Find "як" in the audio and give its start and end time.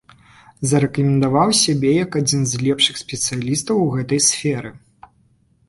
2.03-2.17